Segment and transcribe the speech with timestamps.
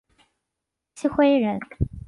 [0.95, 1.59] 郗恢人。